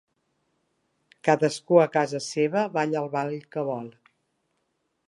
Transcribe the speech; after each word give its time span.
Cadascú 1.29 1.79
a 1.83 1.85
casa 1.97 2.23
seva 2.29 2.65
balla 2.79 3.05
el 3.07 3.13
ball 3.19 3.39
que 3.55 3.69
vol. 3.71 3.95